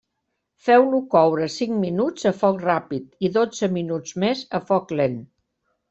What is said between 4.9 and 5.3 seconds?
lent.